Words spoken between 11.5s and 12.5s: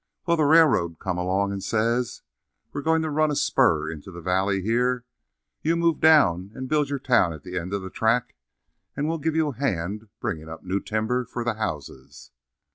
houses.'